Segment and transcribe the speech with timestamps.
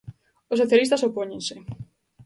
[0.51, 1.55] Os socialistas opóñense.